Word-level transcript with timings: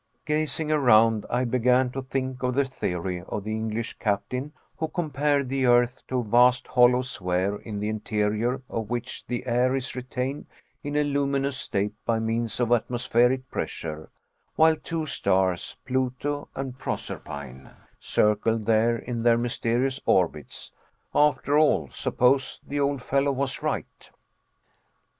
Gazing 0.25 0.71
around, 0.71 1.27
I 1.29 1.43
began 1.45 1.91
to 1.91 2.01
think 2.01 2.41
of 2.41 2.55
the 2.55 2.65
theory 2.65 3.21
of 3.21 3.43
the 3.43 3.51
English 3.51 3.99
captain 3.99 4.51
who 4.77 4.87
compared 4.87 5.47
the 5.47 5.67
earth 5.67 6.01
to 6.07 6.21
a 6.21 6.23
vast 6.23 6.65
hollow 6.65 7.03
sphere 7.03 7.57
in 7.57 7.77
the 7.79 7.87
interior 7.87 8.63
of 8.67 8.89
which 8.89 9.23
the 9.27 9.45
air 9.45 9.75
is 9.75 9.95
retained 9.95 10.47
in 10.81 10.95
a 10.95 11.03
luminous 11.03 11.57
state 11.57 11.93
by 12.03 12.17
means 12.17 12.59
of 12.59 12.71
atmospheric 12.71 13.47
pressure, 13.51 14.09
while 14.55 14.75
two 14.75 15.05
stars, 15.05 15.77
Pluto 15.85 16.49
and 16.55 16.79
Proserpine, 16.79 17.69
circled 17.99 18.65
there 18.65 18.97
in 18.97 19.21
their 19.21 19.37
mysterious 19.37 19.99
orbits. 20.07 20.71
After 21.13 21.59
all, 21.59 21.89
suppose 21.89 22.59
the 22.65 22.79
old 22.79 23.03
fellow 23.03 23.31
was 23.33 23.61
right! 23.61 24.09